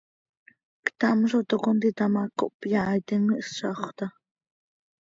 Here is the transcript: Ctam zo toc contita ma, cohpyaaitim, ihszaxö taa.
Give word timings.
Ctam 0.85 1.17
zo 1.29 1.39
toc 1.49 1.61
contita 1.65 2.05
ma, 2.13 2.23
cohpyaaitim, 2.39 3.23
ihszaxö 3.41 3.89
taa. 3.97 4.13